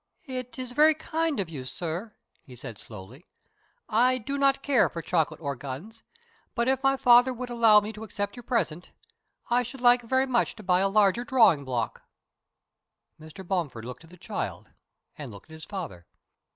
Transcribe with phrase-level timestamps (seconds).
[0.25, 3.27] "It is very kind of you, sir," he said slowly.
[3.87, 6.01] "I do not care for chocolate or guns,
[6.55, 8.93] but if my father would allow me to accept your present,
[9.51, 12.01] I should like very much to buy a larger drawing block."
[13.19, 13.47] Mr.
[13.47, 14.71] Bomford looked at the child
[15.19, 16.07] and looked at his father.